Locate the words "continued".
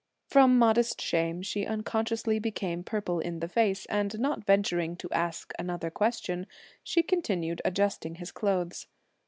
7.03-7.61